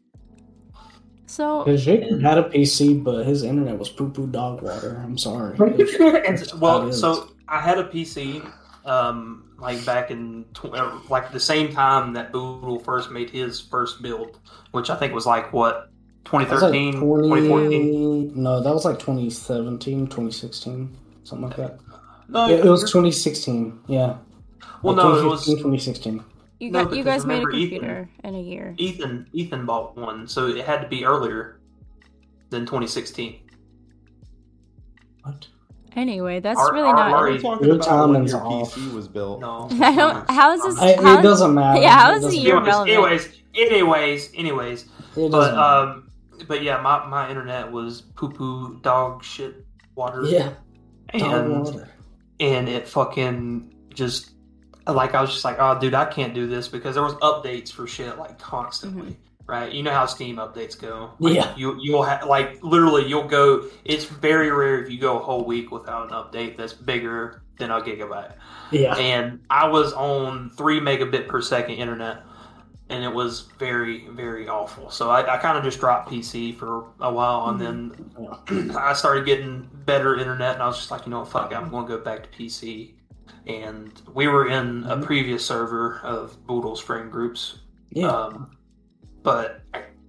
[1.28, 5.00] So Because Jacob had a PC, but his internet was poo poo dog water.
[5.04, 5.56] I'm sorry.
[5.56, 8.50] Was- And, well, so I had a PC,
[8.86, 13.60] um, like back in tw- uh, like the same time that Boodle first made his
[13.60, 14.38] first build,
[14.72, 15.90] which I think was like what
[16.24, 18.32] that was like 2013, 2014.
[18.42, 21.78] no, that was like 2017, 2016, something like that.
[22.28, 23.80] No, Yeah, it was 2016.
[23.86, 24.16] Yeah.
[24.82, 26.24] well, Like no, it was 2016.
[26.60, 28.74] You No, got you guys made a remember Ethan- computer in a year.
[28.78, 29.26] Ethan.
[29.32, 31.60] Ethan bought one, so it had to be earlier
[32.50, 33.38] than 2016.
[35.22, 35.46] What?
[35.96, 37.12] Anyway, that's Our- really our- not.
[37.12, 38.74] our- We're talking Your about when your off.
[38.74, 39.40] PC was built.
[39.42, 40.30] No, I don't.
[40.30, 40.78] How is this?
[40.78, 41.80] I, how- it doesn't matter.
[41.80, 42.56] Yeah, how It is the year.
[42.56, 42.90] Anyways, relevant?
[42.96, 44.82] anyways, anyways, anyways.
[45.16, 45.58] It But matter.
[45.58, 46.10] um,
[46.46, 49.64] but yeah, my, my internet was poo poo dog shit
[49.96, 50.22] water.
[50.24, 50.52] yeah,
[51.16, 51.88] dog and water.
[52.38, 54.30] and it fucking just
[54.92, 57.70] like I was just like, oh, dude, I can't do this because there was updates
[57.72, 59.12] for shit like constantly.
[59.12, 59.22] Mm-hmm.
[59.46, 61.12] Right, you know how Steam updates go.
[61.18, 61.56] Like, Yeah.
[61.56, 63.64] you you'll have like literally you'll go.
[63.86, 67.70] It's very rare if you go a whole week without an update that's bigger than
[67.70, 68.34] a gigabyte
[68.70, 68.94] Yeah.
[68.96, 72.18] and I was on three megabit per second internet,
[72.90, 74.90] and it was very, very awful.
[74.90, 78.76] So I, I kind of just dropped PC for a while, and then mm-hmm.
[78.76, 81.56] I started getting better internet, and I was just like, you know, what, fuck, it,
[81.56, 82.92] I'm going to go back to PC.
[83.46, 85.04] And we were in a Mhm.
[85.04, 87.58] previous server of Boodle's friend groups,
[87.90, 88.08] Yeah.
[88.08, 88.50] um,
[89.22, 89.62] but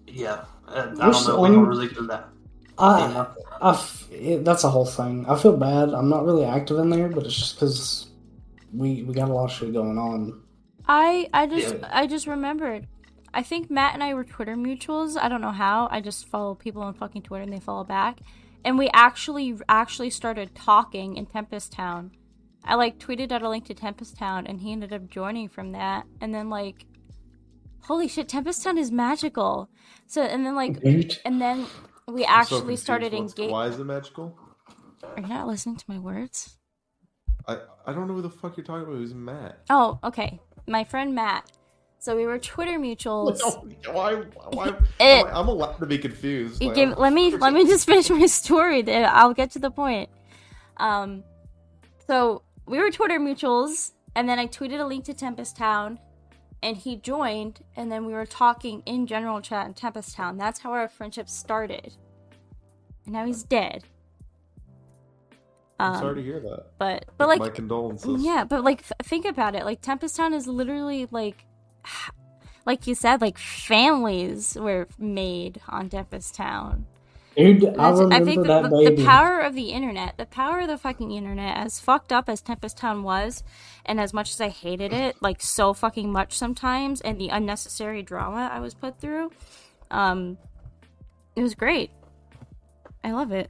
[0.08, 1.42] yeah, I I We're don't so- know.
[1.42, 2.30] We don't really do that.
[2.78, 3.26] I,
[3.62, 5.26] I f- it, that's a whole thing.
[5.28, 5.90] I feel bad.
[5.94, 8.08] I'm not really active in there, but it's just because
[8.74, 10.42] we we got a lot of shit going on.
[10.88, 11.90] I I just Yeah.
[11.92, 12.88] I just remembered.
[13.34, 15.18] I think Matt and I were Twitter mutuals.
[15.22, 15.88] I don't know how.
[15.92, 18.20] I just follow people on fucking Twitter and they follow back.
[18.66, 22.12] And we actually actually started talking in Tempest Town.
[22.70, 25.72] I like tweeted out a link to Tempest Town and he ended up joining from
[25.72, 26.06] that.
[26.22, 26.86] And then like
[27.82, 29.70] holy shit, Tempest Town is magical.
[30.06, 31.18] So and then like Dude.
[31.26, 31.66] and then
[32.08, 32.84] we I'm so actually confused.
[32.84, 33.52] started engaging.
[33.52, 34.38] Why is it magical?
[35.04, 36.58] Are you not listening to my words?
[37.48, 38.96] I, I don't know who the fuck you're talking about.
[38.98, 39.62] Who's Matt?
[39.72, 40.40] Oh, okay.
[40.68, 41.50] My friend Matt.
[41.98, 43.40] So we were Twitter mutuals.
[43.92, 44.14] why?
[44.52, 44.74] Why?
[45.00, 46.62] It- I'm allowed to be confused.
[46.62, 48.84] You Like, give, let me let me just finish my story.
[48.84, 50.10] Then I'll get to the point.
[50.78, 51.24] Um,
[52.08, 56.00] so we were Twitter mutuals, and then I tweeted a link to Tempest Town,
[56.62, 60.38] and he joined, and then we were talking in general chat in Tempest Town.
[60.38, 61.96] That's how our friendship started.
[63.06, 63.86] And now he's dead.
[65.80, 66.66] I'm Um, sorry to hear that.
[66.78, 68.22] but but like my condolences.
[68.22, 69.64] yeah, but like th- think about it.
[69.66, 71.46] Like Tempest Town is literally like
[72.66, 76.86] like you said like families were made on Tempest Town.
[77.38, 80.78] Dude, I I think that the, the power of the internet, the power of the
[80.78, 83.44] fucking internet, as fucked up as Tempest Town was,
[83.86, 88.02] and as much as I hated it, like so fucking much sometimes, and the unnecessary
[88.04, 89.32] drama I was put through,
[89.90, 90.38] um,
[91.36, 91.92] it was great.
[93.04, 93.50] I love it.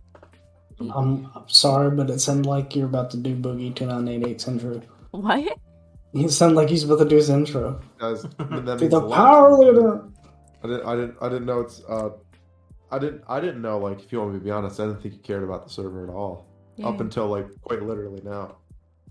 [0.80, 4.82] I'm, I'm sorry, but it sounded like you're about to do Boogie 2988's intro.
[5.12, 5.58] What?
[6.14, 7.82] You sound like he's about to do his intro.
[8.00, 9.16] Guys, that To the a lot.
[9.16, 10.06] power leader.
[10.64, 10.86] I didn't.
[10.86, 11.16] I didn't.
[11.22, 11.82] I didn't know it's.
[11.88, 12.10] Uh,
[12.92, 13.24] I didn't.
[13.28, 13.78] I didn't know.
[13.80, 15.70] Like, if you want me to be honest, I didn't think you cared about the
[15.72, 16.46] server at all.
[16.84, 18.56] Up until like quite literally now.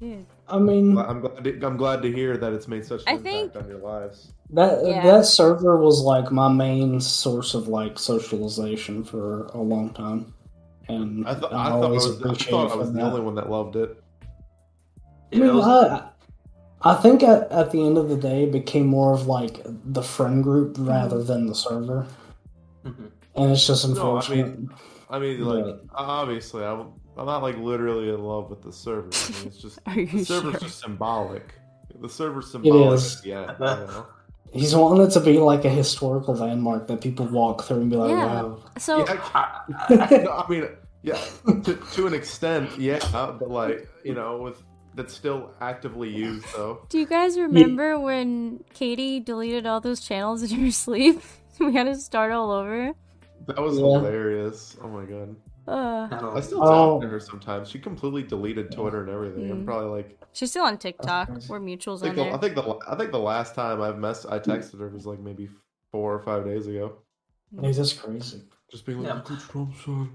[0.00, 0.16] yeah.
[0.48, 1.44] I mean, I'm glad.
[1.44, 3.78] To, I'm glad to hear that it's made such an I impact think- on your
[3.80, 4.32] lives.
[4.50, 5.02] that Yeah.
[5.04, 10.32] that server was like my main source of like socialization for a long time,
[10.88, 11.52] and I thought.
[11.52, 12.16] I'm I thought I always was.
[12.16, 14.02] I appreciated thought I was the only one that loved it.
[15.32, 16.08] I mean, was, I,
[16.80, 20.02] I think at, at the end of the day, it became more of like the
[20.02, 22.06] friend group rather than the server,
[22.86, 23.10] Mhm.
[23.38, 24.46] And it's just No, I unfortunate.
[24.58, 24.70] mean,
[25.10, 25.72] I mean, like Yeah.
[25.94, 29.08] obviously, I'm I'm not like literally in love with the server.
[29.12, 30.60] I mean, it's just Are the server's sure?
[30.60, 31.54] just symbolic.
[32.00, 32.94] The server's symbolic.
[32.94, 33.22] is.
[33.24, 34.06] Yeah, you know?
[34.52, 37.96] He's wanting it to be like a historical landmark that people walk through and be
[37.96, 38.42] like, Yeah.
[38.42, 40.68] "Wow." So Yeah, I- no, I mean,
[41.02, 41.18] yeah,
[41.64, 44.62] to, to an extent, yeah, uh, but like you know, with
[44.94, 46.80] that's still actively used though.
[46.88, 51.20] Do you guys remember when Katie deleted all those channels in her sleep?
[51.60, 52.92] we had to start all over.
[53.46, 53.84] That was Yeah.
[53.84, 54.76] hilarious.
[54.82, 56.66] Oh my god, Uh, I don't- still Oh.
[56.94, 57.68] talk to her sometimes.
[57.68, 59.50] She completely deleted Twitter and everything.
[59.50, 59.66] I'm Mm.
[59.66, 61.28] probably like, she's still on TikTok.
[61.28, 61.46] crazy.
[61.50, 62.34] We're mutuals I on think, the, there.
[62.34, 65.20] I think the I think the last time I've mess I texted her was like
[65.20, 65.48] maybe
[65.92, 66.98] four or five days ago.
[67.60, 68.42] Hey, that's crazy.
[68.70, 69.36] Just being like, Yeah.
[69.48, 70.08] Trump, sorry."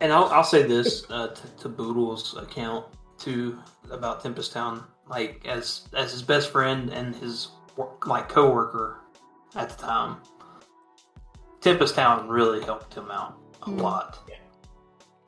[0.00, 2.86] And I'll, I'll say this uh, to, to Boodle's account
[3.18, 3.58] too
[3.90, 8.98] about Tempest Town, like as as his best friend and his work, like coworker
[9.54, 10.16] at the time.
[11.62, 13.80] Tempest Town really helped him out a Mm.
[13.80, 14.18] lot.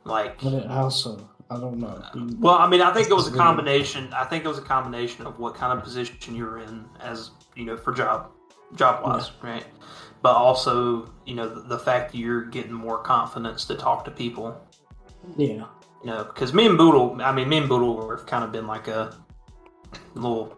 [0.04, 2.02] Like, But it also, I don't know.
[2.38, 4.12] Well, I mean, I think it was a This is really- combination.
[4.12, 7.30] I think it was a combination of what kind of position you were in, as
[7.54, 8.26] you know, for job
[8.74, 9.64] job wise, right?
[10.20, 14.10] But also, you know, the, the fact that you're getting more confidence to talk to
[14.10, 14.56] people
[15.36, 15.64] yeah.
[16.02, 18.66] you know, because me and Boodle, I mean, me and Boodle have kind of been
[18.66, 19.14] like a
[20.14, 20.54] little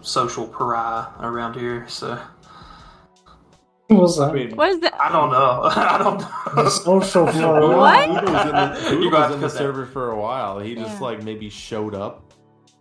[0.00, 1.86] social pariah around here.
[1.88, 2.18] So
[3.88, 4.34] What was I that?
[4.34, 4.94] mean, what is that?
[5.00, 5.62] I don't know.
[5.76, 6.18] I don't
[6.56, 6.68] The know.
[6.68, 8.08] social Boodle- for What?
[8.08, 9.58] Boodle was in the, Boodle You was in the cut that.
[9.58, 10.58] server for a while.
[10.58, 11.06] He just Yeah.
[11.06, 12.32] like maybe showed up,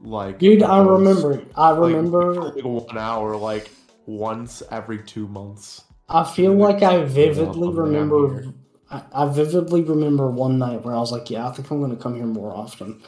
[0.02, 1.44] like Dude, I those- remember.
[1.56, 2.34] I remember.
[2.56, 3.70] like one hour, like
[4.08, 5.84] once every two months.
[6.10, 8.46] I feel like I vividly remember.
[8.91, 11.89] I, I vividly remember one night where I was like, "Yeah, I think I'm going
[11.96, 13.02] to come here more often."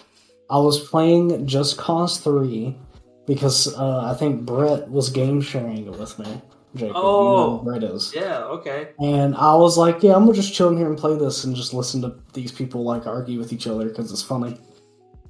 [0.49, 2.75] I was playing Just Cause Three
[3.27, 6.41] because uh, I think Brett was game sharing it with me.
[6.77, 7.99] Jacob, you oh, know Oh.
[7.99, 8.43] who yeah.
[8.43, 8.89] Okay.
[8.99, 11.55] And I was like, "Yeah, I'm gonna just chill in here and play this and
[11.55, 14.57] just listen to these people like argue with each other because it's funny."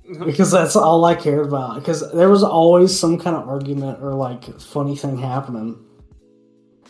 [0.25, 1.75] because that's all I cared about.
[1.75, 5.77] Because there was always some kind of argument or like funny thing happening,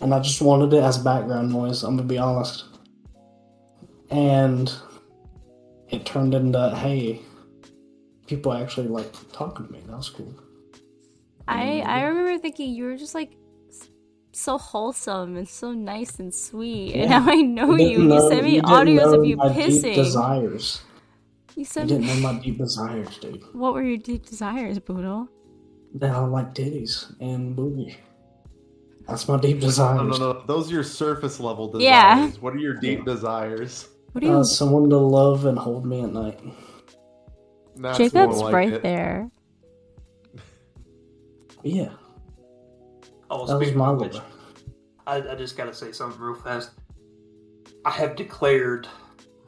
[0.01, 1.83] and I just wanted it as background noise.
[1.83, 2.65] I'm gonna be honest.
[4.09, 4.71] And
[5.89, 7.21] it turned into hey,
[8.27, 9.81] people actually like talking to me.
[9.87, 10.33] That was cool.
[11.47, 13.37] I I remember thinking you were just like s-
[14.37, 16.95] so wholesome and so nice and sweet.
[16.95, 17.01] Yeah.
[17.03, 17.19] And Yeah.
[17.19, 17.97] now I know You you.
[17.97, 19.95] didn't You sent me you audios know of you my deep pissing.
[19.95, 20.81] desires.
[21.55, 22.21] You You sent didn't know me.
[22.21, 23.43] my deep desires, dude.
[23.53, 25.27] What were your deep desires, Boodle?
[25.95, 27.97] That I like titties and booty.
[29.07, 29.97] That's my deep desires.
[29.97, 30.45] No, no, no.
[30.45, 31.83] Those are your surface level desires.
[31.83, 32.29] Yeah.
[32.41, 33.87] What are your deep desires?
[34.11, 34.33] What do you?
[34.37, 36.39] Uh, someone to love and hold me at night.
[37.77, 38.83] That's Jacob's like right it.
[38.83, 39.31] there.
[41.63, 41.89] Yeah,
[43.29, 44.17] Oh, that was speaking my of which.
[45.05, 46.71] I, I just got to say something real fast.
[47.85, 48.87] I have declared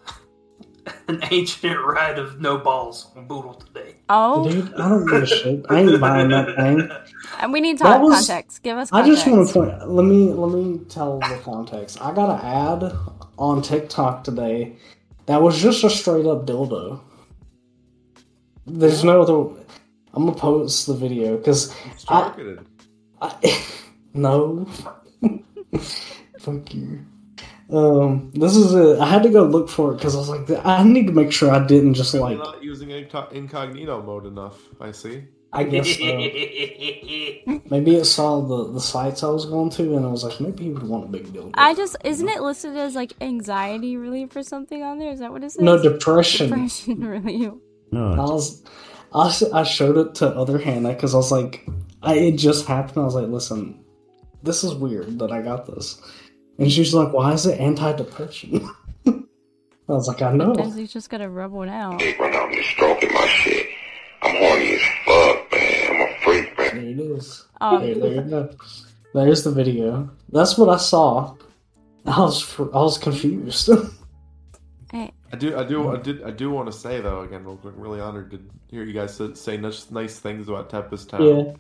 [1.08, 3.96] an ancient right of no balls on Boodle today.
[4.10, 5.66] Oh, Dude, I don't give a shit.
[5.70, 6.80] I ain't buying that thing.
[6.82, 8.64] and uh, we need to That talk was- context.
[8.64, 9.90] Give us I just want to point.
[9.90, 12.02] Let me let me tell the context.
[12.02, 12.94] I got an ad
[13.38, 14.78] on TikTok today
[15.26, 17.02] that was just a straight up dildo.
[18.66, 19.62] There's no other.
[20.14, 22.66] I'm gonna post the video because It's I- targeted.
[23.22, 23.66] I,
[24.14, 24.66] no.
[26.40, 27.06] Fuck you.
[27.72, 29.00] Um, this is a.
[29.00, 31.32] I had to go look for it because I was like, I need to make
[31.32, 32.38] sure I didn't just You're like.
[32.38, 34.60] not using incognito mode enough.
[34.82, 35.26] I see.
[35.52, 36.04] I guess so.
[37.72, 40.66] maybe it saw the the sites I was going to, and I was like, maybe
[40.66, 41.52] he would want a big dildo.
[41.56, 45.12] I just isn't it listed as like anxiety relief or something on there?
[45.12, 45.62] Is that what it says?
[45.62, 46.50] no depression.
[46.50, 47.54] depression relief.
[47.92, 48.14] No.
[48.14, 48.64] I was,
[49.14, 51.66] I, I showed it to other Hannah because I was like,
[52.02, 52.98] I, it just happened.
[53.00, 53.84] I was like, listen,
[54.44, 56.02] this is weird that I got this,
[56.58, 58.70] and she's like, why is it anti-depression?
[59.08, 60.54] I was like, I know.
[60.54, 61.98] Sometimes you just gotta rub one out.
[62.00, 63.68] dick when I'm just stroking my shit.
[64.22, 65.90] I'm horny as fuck, man.
[65.90, 66.76] I'm a freak, man.
[66.76, 67.46] There it is.
[67.60, 68.50] Oh, There, there you go.
[69.14, 70.10] There's the video.
[70.32, 71.36] That's what I saw.
[72.06, 73.70] I was fr- I was confused.
[74.92, 77.58] hey, I do, I do, I did, I do want to say though again, real
[77.58, 77.74] quick.
[77.76, 81.24] Really honored to hear you guys say- say nice, nice things about Tempest Town.
[81.24, 81.54] yeah.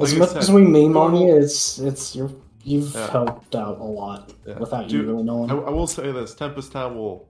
[0.00, 2.30] As Like much said, as we meme on you, it's it's your
[2.64, 3.10] you've Yeah.
[3.10, 4.58] helped out a lot Yeah.
[4.58, 5.50] without you Dude, really knowing.
[5.50, 7.28] I, I will say this: Tempest Town will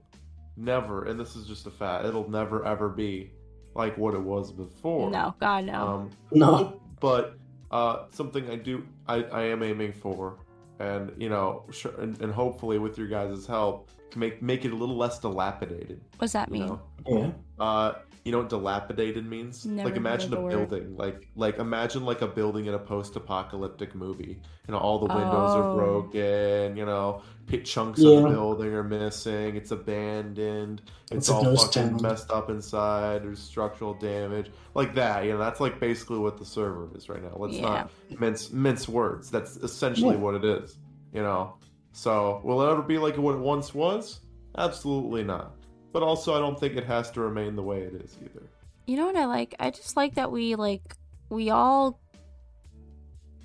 [0.55, 3.31] never, and this is just a fact, it'll never ever be
[3.75, 5.09] like what it was before.
[5.09, 5.87] no, God no.
[5.87, 6.79] Um, no.
[6.99, 7.35] but
[7.71, 10.37] uh, something I do, I, I am aiming for,
[10.79, 14.71] and you know, sure, and, and hopefully with your guys' help, to make make it
[14.71, 15.99] a little less dilapidated.
[16.19, 16.67] What's that mean?
[16.67, 17.31] know, Yeah.
[17.63, 17.93] Uh,
[18.25, 19.65] you know what dilapidated means?
[19.65, 20.69] Never like imagine a the word.
[20.69, 24.39] building, like like imagine like a building in a post-apocalyptic movie.
[24.67, 25.61] You know, all the windows Oh.
[25.61, 26.77] are broken.
[26.77, 29.57] You know, p- chunks of the building are missing.
[29.57, 30.81] It's abandoned.
[31.11, 32.01] It's, It's all fucking town.
[32.01, 33.23] messed up inside.
[33.23, 35.25] There's structural damage, like that.
[35.25, 37.35] You know, that's like basically what the server is right now.
[37.35, 37.61] Let's Yeah.
[37.61, 39.29] not mince mince words.
[39.31, 40.21] That's essentially Yeah.
[40.21, 40.77] what it is.
[41.13, 41.55] You know.
[41.91, 44.21] So will it ever be like what it once was?
[44.57, 45.55] Absolutely not.
[45.93, 48.43] But also, I don't think it has to remain the way it is either.
[48.87, 49.55] You know what I like?
[49.59, 50.81] I just like that we like
[51.29, 51.99] we all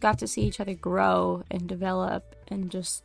[0.00, 3.04] got to see each other grow and develop and just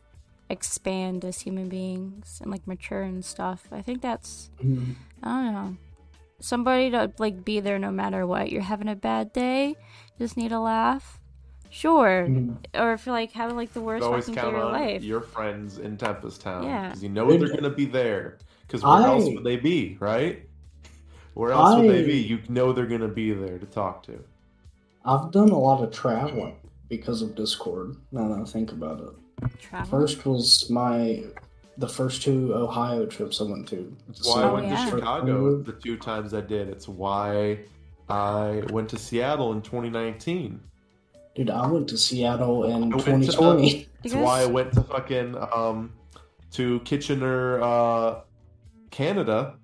[0.50, 3.66] expand as human beings and like mature and stuff.
[3.70, 4.94] I think that's Mhm.
[5.22, 5.76] I don't know.
[6.40, 8.50] Somebody to like be there no matter what.
[8.50, 9.76] You're having a bad day,
[10.18, 11.20] just need a laugh.
[11.70, 12.26] Sure.
[12.28, 12.56] Mhm.
[12.74, 14.72] Or if you're like having like the You worst always day of count your on
[14.72, 15.02] life.
[15.02, 16.88] your friends in Tempest Town Yeah.
[16.88, 18.38] because you know they're going to be there.
[18.74, 20.42] Because where I- else would they be, right?
[21.34, 22.18] Where else would they be?
[22.18, 24.18] You know they're going to be there to talk to.
[25.04, 26.56] I've done a lot of traveling
[26.88, 27.96] because of Discord.
[28.10, 29.86] Now that I think about it, Travel.
[30.00, 31.22] first was my
[31.78, 33.96] the first two Ohio trips I went to.
[34.08, 34.84] It's why I Oh, went yeah.
[34.84, 36.68] to Chicago the two times I did.
[36.68, 37.58] It's why
[38.08, 40.60] I went to Seattle in 2019.
[41.34, 43.68] Dude, I went to Seattle in I went to- 2020.
[43.78, 45.92] You It's guys- why I went to fucking um
[46.52, 48.20] to Kitchener, uh,
[48.94, 49.56] Canada,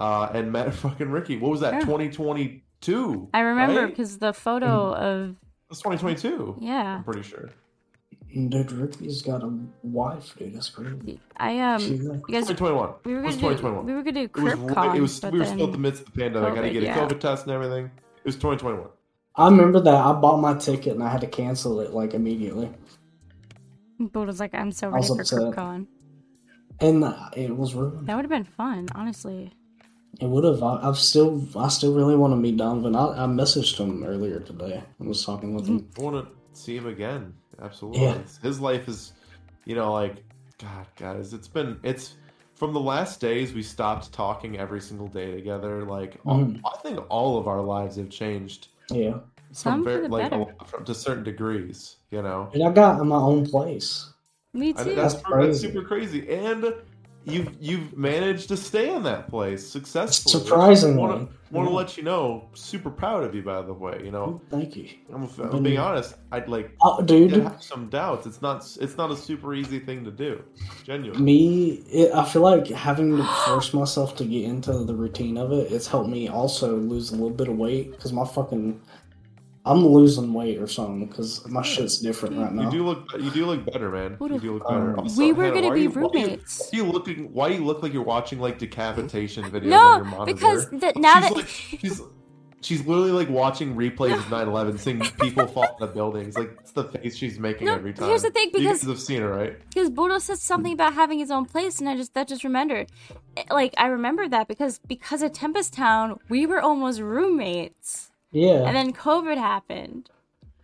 [0.00, 1.36] uh, and met fucking Ricky.
[1.36, 1.74] What was that?
[1.74, 1.80] Yeah.
[1.80, 3.28] 2022.
[3.32, 3.88] I remember right?
[3.88, 5.36] because the photo of
[5.70, 6.56] It's 2022.
[6.60, 6.96] yeah.
[6.96, 7.48] I'm pretty sure.
[8.32, 9.50] Dude, Ricky's got a
[9.82, 10.54] wife, dude.
[10.54, 11.18] That's crazy.
[11.36, 12.94] I um She- you guys 2021.
[13.04, 13.86] we were It was gonna do 2021.
[13.86, 16.02] we were gonna do It was CryptCon, it was we were still in the midst
[16.02, 16.52] of the pandemic.
[16.52, 16.98] I had to COVID, get a yeah.
[17.08, 17.84] COVID test and everything.
[17.86, 18.86] It was 2021.
[19.36, 19.94] I remember that.
[19.94, 22.70] I bought my ticket and I had to cancel it like immediately.
[23.98, 25.38] Bull was like, I'm so I ready for upset.
[25.40, 25.86] CryptCon.
[26.80, 28.06] And uh, it was ruined.
[28.06, 29.52] That would have been fun, honestly.
[30.20, 30.62] It would have.
[30.62, 32.96] I, I've still, I still really want to meet Donovan.
[32.96, 34.82] I, I messaged him earlier today.
[35.00, 35.88] I was talking with him.
[35.98, 37.34] I want to see him again.
[37.60, 38.02] Absolutely.
[38.02, 38.18] Yeah.
[38.42, 39.12] His life is,
[39.66, 40.22] you know, like,
[40.58, 42.14] God, guys, it's been, it's
[42.54, 45.84] from the last days we stopped talking every single day together.
[45.84, 46.60] Like, all- Mhm.
[46.64, 49.18] I think all of our lives have changed Yeah,
[49.52, 50.54] Some for the like, a better.
[50.66, 52.50] from, to certain degrees, you know.
[52.52, 54.09] and I got in my own place.
[54.52, 54.84] Me too.
[54.84, 55.68] mean, that's, That's that's crazy.
[55.68, 56.28] super crazy.
[56.30, 56.74] And
[57.24, 60.42] you've you've managed to stay in that place successfully.
[60.44, 60.96] Surprisingly.
[60.98, 61.76] want to want to Yeah.
[61.76, 63.42] let you know, super proud of you.
[63.42, 66.14] By the way, you know, oh, Thank you, I'm, I'm being honest.
[66.32, 67.30] I'd like oh, dude.
[67.30, 68.26] did have some doubts.
[68.26, 70.42] It's not it's not a super easy thing to do.
[70.84, 71.22] Genuinely.
[71.22, 75.52] Me, it, I feel like having to force myself to get into the routine of
[75.52, 75.70] it.
[75.70, 78.80] It's helped me also lose a little bit of weight because my fucking,
[79.66, 82.64] I'm losing weight or something because my shit's different right now.
[82.64, 84.14] You do look you do look better, man.
[84.18, 84.92] Who You do look better.
[84.94, 86.58] Um, Also, we were Hannah, gonna be you- why are you- roommates.
[86.72, 87.32] Why are you looking?
[87.34, 90.34] Why you look like you're watching like decapitation videos on your No, monitor?
[90.34, 92.02] because the, now she's that like, she's
[92.62, 96.36] she's literally like watching replays of 9/11, seeing people fall in the buildings.
[96.38, 98.08] Like it's the face she's making No, every time.
[98.08, 99.58] here's the thing, you because- guys have seen it, right?
[99.68, 102.90] because Boodle said something about having his own place, and I just that just remembered.
[103.36, 108.64] Eh, Like I remember that because because of Tempest Town, we were almost roommates, yeah,
[108.66, 110.10] and then COVID happened.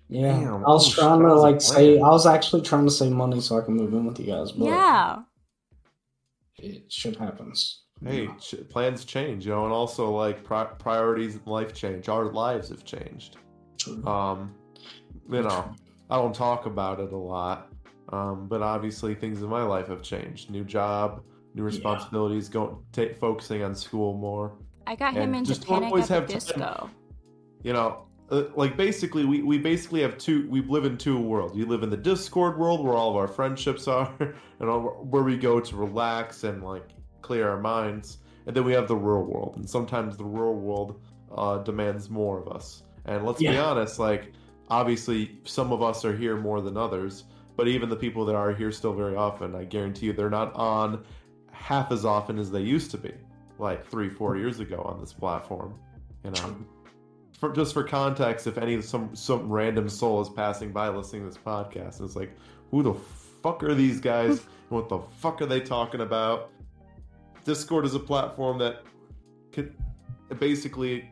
[0.09, 0.33] yeah.
[0.33, 1.97] Damn, I was oh, trying to like say.
[1.99, 4.53] I was actually trying to save money so I can move in with you guys,
[4.53, 5.23] but Yeah,
[6.59, 7.83] it shit happens.
[8.05, 12.09] Hey, ch- plans change, you know, and also like pri- priorities in life change.
[12.11, 13.39] Our lives have changed.
[13.79, 14.05] True.
[14.07, 14.55] Um,
[15.31, 15.75] you know,
[16.11, 17.73] I don't talk about it a lot,
[18.11, 20.51] um, but obviously things in my life have changed.
[20.51, 21.23] New job,
[21.55, 24.53] new responsibilities, going ta focusing on school more.
[24.87, 26.91] I got him And into just don't Panic always at the have time.
[27.63, 30.49] You know, uh, like basically we, we basically have two.
[30.49, 31.55] We live in two worlds.
[31.55, 35.23] We live in the Discord world where all of our friendships are, and all, where
[35.23, 36.91] we go to relax and like
[37.23, 38.19] clear our minds.
[38.47, 41.01] And then we have the real world, and sometimes the real world
[41.37, 42.85] uh, demands more of us.
[43.05, 44.33] And let's be honest, like
[44.69, 47.25] obviously some of us are here more than others,
[47.57, 50.55] but even the people that are here still very often, I guarantee you, they're not
[50.55, 51.05] on
[51.53, 53.13] half as often as they used to be,
[53.59, 55.75] like three, four years ago on this platform.
[56.25, 56.57] You know,
[57.39, 61.29] for just for context, if any some some random soul is passing by listening to
[61.29, 62.33] this podcast, and it's like,
[62.71, 62.95] who the
[63.43, 64.31] fuck are these guys?
[64.31, 66.51] and what the fuck are they talking about?
[67.45, 68.83] Discord is a platform that
[69.53, 69.75] could
[70.39, 71.09] basically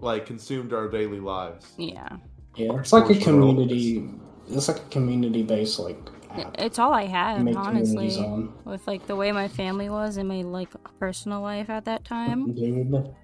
[0.00, 1.72] like consumed our daily lives.
[1.76, 2.16] Yeah,
[2.56, 4.10] Yeah, it's like a Portion of all of community.
[4.48, 5.98] It's like a community based like
[6.30, 6.54] app.
[6.58, 8.50] it's all I had, honestly.
[8.64, 12.52] With like the way my family was and my like personal life at that time.
[12.52, 13.14] Dude,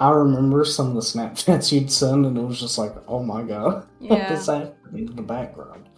[0.00, 3.42] I remember some of the Snapchats you'd send, and it was just like, oh my
[3.42, 4.32] god, Yeah.
[4.32, 5.88] what's happening in the background?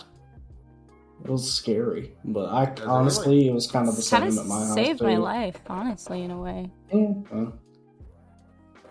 [1.24, 4.44] It was scary, but I it honestly, it was kind of the Kind same of
[4.44, 4.74] at my house.
[4.74, 5.20] saved my too.
[5.22, 6.70] life, honestly, in a way.
[6.92, 7.47] Yeah,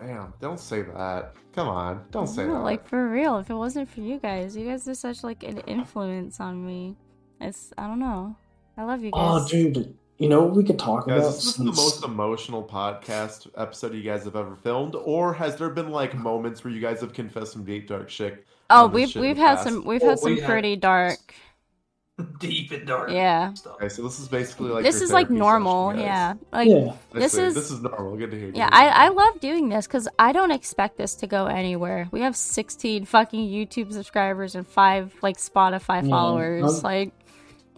[0.00, 1.34] Damn, don't say that.
[1.54, 2.60] Come on, don't say No, that.
[2.60, 3.38] like for real.
[3.38, 6.96] If it wasn't for you guys, you guys are such like an influence on me.
[7.40, 8.36] It's I don't know.
[8.76, 9.46] I love you oh, guys.
[9.46, 11.28] Oh, dude, you know what we could talk Guys, about?
[11.34, 15.70] is this the most emotional podcast episode you guys have ever filmed, or has there
[15.70, 18.46] been like moments where you guys have confessed some deep dark shit?
[18.70, 19.68] oh, we've shit we've had past?
[19.68, 21.18] some we've Oh, had some we had- pretty dark.
[22.40, 23.10] Deep and dark.
[23.10, 23.52] Yeah.
[23.52, 23.74] Stuff.
[23.74, 25.90] Okay, so this is basically like this is like normal.
[25.90, 26.02] session.
[26.06, 26.34] Yeah.
[26.50, 28.16] Like yeah, this is- this is normal.
[28.16, 28.50] Good to hear.
[28.54, 28.74] Yeah, to.
[28.74, 32.08] I, I love doing this because I don't expect this to go anywhere.
[32.12, 36.76] We have 16 fucking YouTube subscribers and five like Spotify Yeah, followers.
[36.76, 37.12] I'm- like,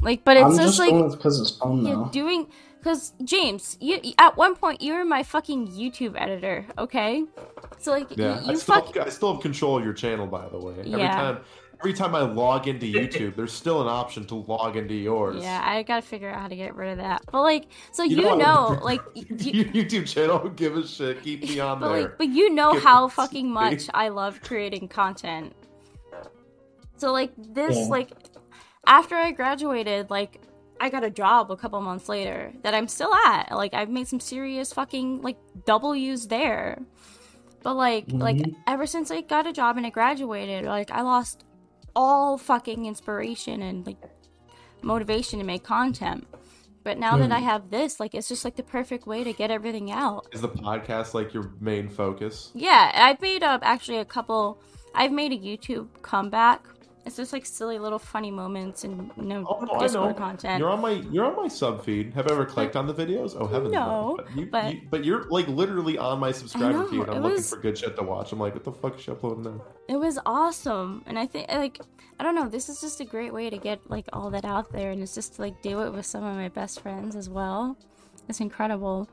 [0.00, 2.04] like, but it's I'm just, just like doing because it's fun you're now.
[2.04, 2.46] doing
[2.78, 6.64] because James, you at one point you were my fucking YouTube editor.
[6.78, 7.24] Okay,
[7.78, 8.96] so like Yeah, you, I you still, fuck.
[8.96, 10.74] I still have control of your channel, by the way.
[10.84, 10.96] Yeah.
[10.96, 11.38] Every time,
[11.80, 15.42] every time I log into YouTube, there's still an option to log into yours.
[15.42, 17.22] Yeah, I gotta figure out how to get rid of that.
[17.30, 21.22] But like, so you, know know, like, your you, YouTube channel, don't give a shit.
[21.22, 22.02] Keep me on but there.
[22.02, 23.86] like, but you know Get how fucking space.
[23.86, 25.52] much I love creating content.
[26.96, 27.84] So like this, Yeah.
[27.86, 28.10] like
[28.88, 30.40] after I graduated, like
[30.80, 33.52] I got a job a couple months later that I'm still at.
[33.52, 36.78] Like I've made some serious fucking like W's there.
[37.62, 38.56] But like like Mhm.
[38.66, 41.44] ever since I got a job and I graduated, like I lost
[41.94, 43.98] all fucking inspiration and like
[44.82, 46.26] motivation to make content.
[46.84, 49.50] But now that I have this, like it's just like the perfect way to get
[49.50, 50.26] everything out.
[50.32, 52.50] Is the podcast like your main focus?
[52.54, 54.62] Yeah, I've made up actually a couple.
[54.94, 56.66] I've made a YouTube comeback.
[57.06, 60.58] It's just like silly little funny moments and Oh no, I Discord content.
[60.58, 62.12] You're on my you're on my sub feed.
[62.14, 63.34] Have I ever clicked on the videos?
[63.38, 66.86] Oh heavens No, But, you, but- you, but you're like literally on my subscriber know,
[66.86, 67.00] feed.
[67.08, 68.32] I'm looking was- for good shit to watch.
[68.32, 69.60] I'm like, what the fuck is she uploading there?
[69.88, 71.80] It was awesome, and I think like
[72.20, 72.48] I don't know.
[72.48, 75.14] This is just a great way to get like all that out there, and it's
[75.14, 77.76] just to like do it with some of my best friends as well.
[78.28, 79.08] It's incredible.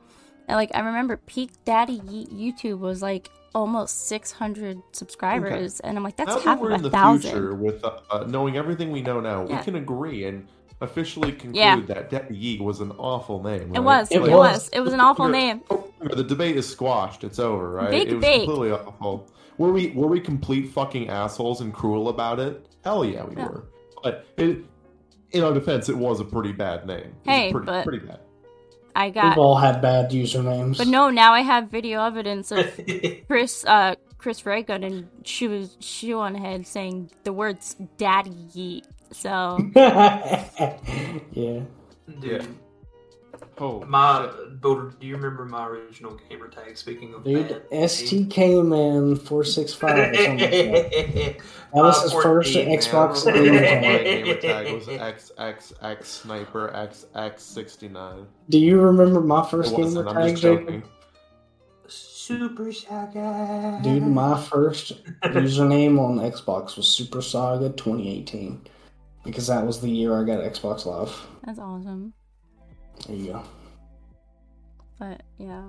[0.48, 6.04] And like I remember Peak Daddy Yeet YouTube was like almost 600 subscribers, and I'm
[6.04, 7.30] like that's now half that we're of in a the thousand.
[7.30, 9.58] future with uh, uh, knowing everything we know now, Yeah.
[9.58, 10.46] we can agree and
[10.80, 11.80] officially conclude Yeah.
[11.88, 13.74] that Daddy Yeet was an awful name.
[13.74, 14.10] It was.
[14.10, 14.30] It It, was.
[14.30, 14.68] was.
[14.70, 15.62] It was an awful name.
[16.00, 17.24] The debate is squashed.
[17.24, 17.90] It's over, right?
[17.90, 18.46] Big it was debate.
[18.46, 19.28] completely awful.
[19.58, 22.66] Were we were we complete fucking assholes and cruel about it?
[22.84, 23.46] Hell yeah, we Yeah.
[23.48, 23.64] were.
[24.02, 24.58] But it,
[25.32, 26.98] in our defense, it was a pretty bad name.
[26.98, 28.20] It was Hey, pretty, but- pretty bad.
[28.96, 29.24] I got.
[29.24, 29.38] We've got.
[29.38, 30.78] all had bad usernames.
[30.78, 32.80] But no, now I have video evidence of
[33.28, 38.30] Chris uh Chris Ray Gun and she was shoe on head saying the words daddy
[38.30, 38.84] yeet.
[39.12, 39.58] So
[41.32, 41.60] yeah.
[42.20, 42.48] Dude,
[43.58, 44.60] Oh, my shit.
[44.60, 46.76] Boodle, do you remember my original gamer tag?
[46.76, 51.36] Speaking of Dude, bad STK man four six five or something like that.
[51.72, 54.04] was his first Xbox gamer tag.
[54.24, 58.26] gamer tag was XXX Sniper XX69.
[58.50, 60.08] Do you remember my It first gamer wasn't.
[60.08, 60.84] I'm tag, just Jacob?
[61.88, 63.80] Super Saga.
[63.82, 68.66] Dude, my first username on Xbox was Super Saga 2018
[69.24, 71.16] because that was the year I got Xbox Live.
[71.44, 72.12] that's awesome.
[73.06, 73.42] There you go.
[74.98, 75.62] But yeah.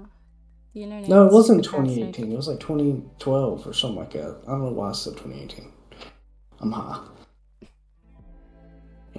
[0.73, 2.31] The internet No, it is wasn't 2018.
[2.31, 4.37] It was like 2012 or something like that.
[4.47, 5.71] I don't know why I said 2018.
[6.59, 6.99] I'm high.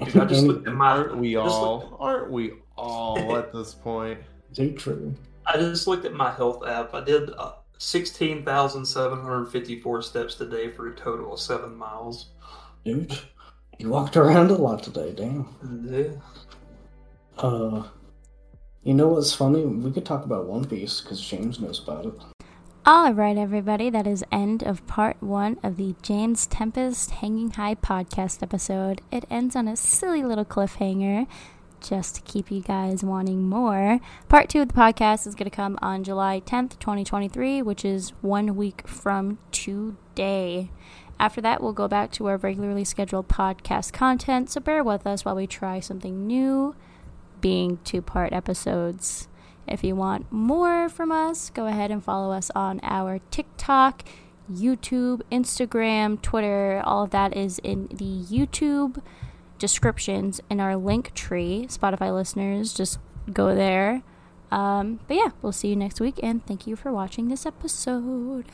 [0.05, 0.91] Dude, I just looked at my.
[0.93, 1.57] Aren't we just looked-
[1.93, 1.97] all?
[2.01, 4.19] Aren't we all at this point?
[4.55, 5.15] Too true.
[5.47, 6.95] I just looked at my health app.
[6.95, 12.31] I did uh, 16,754 steps today for a total of seven miles.
[12.85, 13.19] Dude,
[13.79, 15.49] you walked around a lot today, damn.
[15.85, 16.11] Yeah.
[17.39, 17.85] Uh,
[18.83, 19.65] you know what's funny?
[19.65, 22.15] We could talk about One Piece because James knows about it.
[22.87, 27.75] All right, everybody, that is end of part one of the James Tempest Hangin High
[27.75, 29.03] podcast episode.
[29.13, 31.27] It ends on a silly little cliffhanger
[31.81, 34.01] just to keep you guys wanting more.
[34.29, 38.11] Part two of the podcast is going to come on July 10th, 2023, which is
[38.21, 40.71] one week from today.
[41.21, 45.25] After that, we'll go back to our regularly scheduled podcast content, so bear with us
[45.25, 46.75] while we try something new,
[47.41, 49.29] being two part episodes.
[49.67, 54.03] If you want more from us, go ahead and follow us on our TikTok,
[54.51, 56.81] YouTube, Instagram, Twitter.
[56.85, 59.03] All of that is in the YouTube
[59.59, 61.67] descriptions in our link tree.
[61.69, 62.99] Spotify listeners, just
[63.33, 64.03] go there.
[64.51, 68.47] Um, but yeah, we'll see you next week, and thank you for watching this episode.